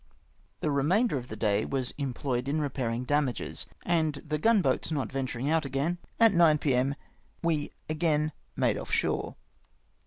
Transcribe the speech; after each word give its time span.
The 0.61 0.71
remamder 0.71 1.15
of 1.19 1.27
the 1.27 1.35
day 1.35 1.63
was 1.63 1.93
employed 1.95 2.47
in 2.47 2.59
repauing 2.59 3.05
damages, 3.05 3.67
and 3.85 4.15
the 4.27 4.39
gun 4.39 4.63
boats 4.63 4.91
not 4.91 5.11
venturing 5.11 5.47
out 5.47 5.63
again, 5.63 5.99
at 6.19 6.33
9 6.33 6.57
p.m. 6.57 6.95
we 7.43 7.71
again 7.87 8.31
made 8.57 8.79
off 8.79 8.91
shore. 8.91 9.35